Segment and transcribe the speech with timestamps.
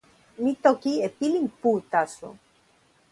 [0.41, 2.29] mi toki e pilin pu taso.